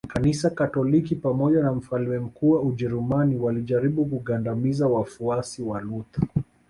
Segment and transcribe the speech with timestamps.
[0.07, 6.23] Kanisa Katoliki pamoja na mfalme mkuu wa Ujerumani walijaribu kugandamiza wafuasi wa Luther